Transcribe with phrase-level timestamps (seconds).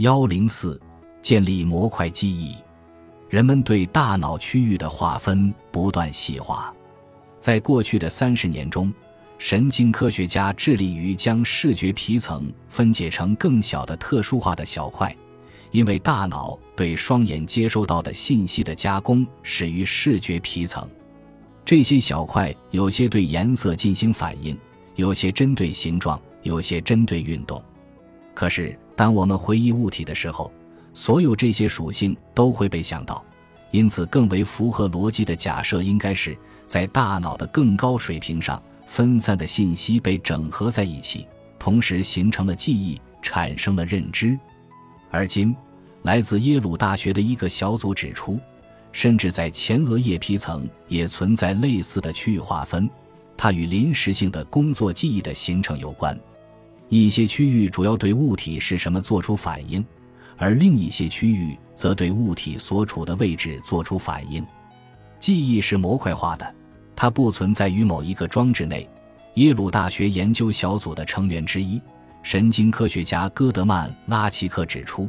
[0.00, 0.80] 幺零四，
[1.20, 2.56] 建立模块记忆。
[3.28, 6.74] 人们对大脑区域的划分不断细化。
[7.38, 8.90] 在过去的三十年中，
[9.36, 15.14] 神经科学家致力于将视觉皮层分解成更小的特殊化的小块，
[15.70, 20.88] 因为大脑对双眼接收到的信息的加工始于视觉皮层。
[21.62, 24.58] 这些小块有些对颜色进行反应，
[24.94, 27.62] 有些针对形状，有些针对运动。
[28.32, 30.52] 可是，当我们回忆物体的时候，
[30.92, 33.24] 所有这些属性都会被想到。
[33.70, 36.36] 因此，更为符合逻辑的假设应该是
[36.66, 41.26] 在大脑的更高水平上，分散的信息被整合在一起，
[41.58, 44.38] 同时形成了记忆，产生了认知。
[45.10, 45.56] 而今，
[46.02, 48.38] 来自耶鲁大学的一个小组指出，
[48.92, 52.86] 甚至在前额叶皮层也存在类似的区域划分，
[53.34, 56.14] 它与临时性的工作记忆的形成有关。
[56.90, 59.82] 一些区域主要对物体是什么做出反应。
[60.36, 64.44] 而另一些区域则对物体所处的位置做出反应。
[65.18, 66.54] 记忆是模块化的，
[66.96, 68.88] 它不存在于某一个装置内。
[69.34, 71.80] 耶鲁大学研究小组的成员之一、
[72.22, 75.08] 神经科学家戈德曼·拉奇克指出，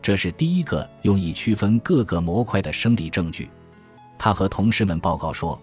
[0.00, 3.50] 这是第一个用以区分各个模块的生理证据。
[4.18, 5.60] 他和同事们报告说，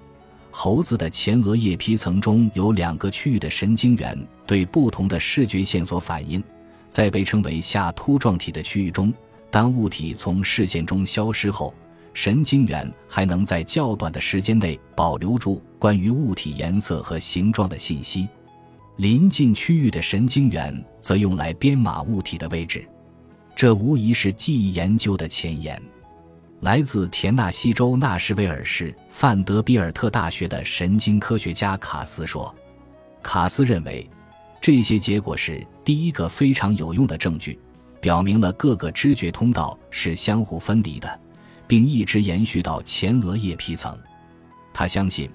[0.59, 6.44] 猴子的前额叶皮层中有两个区域的神经元对不同的视觉线索反应。
[6.89, 9.14] 在被称为下凸状体的区域中，
[9.52, 11.72] 当物体从视线中消失后，
[12.11, 18.27] 神经元还能在较短的时间内保留住关于物体颜色和形状的信息。
[18.95, 22.83] 临近区域的神经元则用来编码物体的位置。
[23.55, 25.80] 这无疑是记忆研究的前沿。
[26.61, 32.53] 来自田纳西州纳什维尔市范德比尔特大学的神经科学家卡斯说
[33.22, 34.08] ：“卡斯认为。”
[34.59, 37.58] 这些结果是第一个非常有用的证据，
[38.02, 41.19] 表明了各个知觉通道是相互分离的，
[41.67, 43.97] 并一直延续到前额叶皮层。
[44.73, 45.30] 他相信，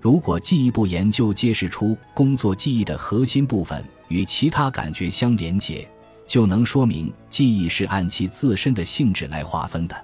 [0.00, 5.86] 如果进一步研究揭示出工作记忆的核心部分与其他感觉相连接，
[6.26, 9.94] 就能说明记忆是按其自身的性质来划分的。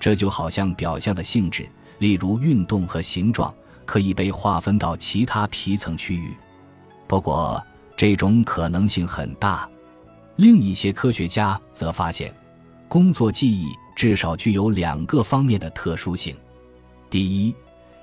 [0.00, 3.52] 这就好像表象的性质，例如运动和形状，
[3.84, 6.34] 可以被划分到其他皮层区域。
[7.06, 7.62] 不过，
[7.96, 9.68] 这种可能性很大。
[10.36, 12.32] 另一些科学家则发现，
[12.86, 16.36] 工作记忆至少具有两个方面的特殊性：
[17.10, 17.54] 第一，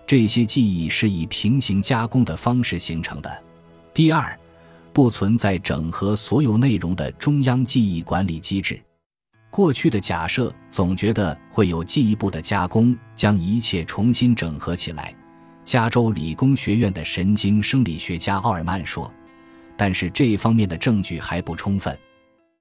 [0.05, 3.29] 这些记忆是以平行加工的方式形成的；
[3.93, 4.37] 第二，
[4.91, 8.81] 不存在整合所有内容的中央记忆管理机制。
[9.55, 15.15] 过去的假设总觉得会有进一步的加工，将一切重新整合起来。
[15.63, 19.09] 加州理工学院的神经生理学家奥尔曼说。
[19.77, 21.97] 但是这方面的证据还不充分。